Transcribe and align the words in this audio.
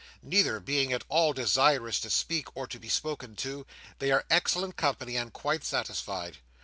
Neither 0.23 0.59
being 0.59 0.91
at 0.93 1.03
all 1.09 1.31
desirous 1.31 1.99
to 1.99 2.09
speak, 2.09 2.57
or 2.57 2.65
to 2.65 2.79
be 2.79 2.89
spoken 2.89 3.35
to, 3.35 3.67
they 3.99 4.09
are 4.11 4.25
excellent 4.31 4.75
company, 4.75 5.15
and 5.15 5.31
quite 5.31 5.63
satisfied. 5.63 6.39